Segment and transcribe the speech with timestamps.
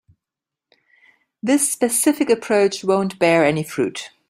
[1.43, 4.09] This specific approach won't bear any fruit.